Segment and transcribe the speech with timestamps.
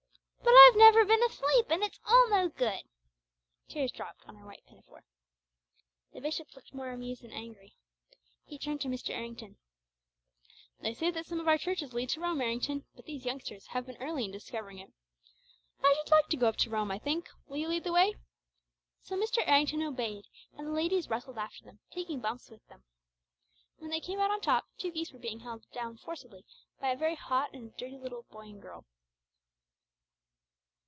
[0.43, 2.83] But I've never been athleep, and it's all no good!"
[3.67, 5.03] Tears dropped on her white pinafore.
[6.13, 7.75] The bishop looked more amused than angry.
[8.45, 9.09] He turned to Mr.
[9.09, 9.57] Errington
[10.79, 13.85] "They say that some of our churches lead to Rome, Errington, but these youngsters have
[13.85, 14.93] been early in discovering it.
[15.83, 17.29] I should like to go up to Rome, I think.
[17.47, 18.15] Will you lead the way?"
[19.03, 19.45] So Mr.
[19.45, 22.83] Errington obeyed, and the ladies rustled after them, taking Bumps with them.
[23.77, 26.45] When they came out on top, two geese were being held down forcibly
[26.79, 28.85] by a very hot and dirty little boy and girl.